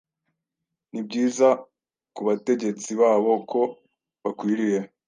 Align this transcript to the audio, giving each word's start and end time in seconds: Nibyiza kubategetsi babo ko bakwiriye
Nibyiza 0.91 1.47
kubategetsi 2.15 2.89
babo 3.01 3.33
ko 3.51 3.61
bakwiriye 4.21 4.79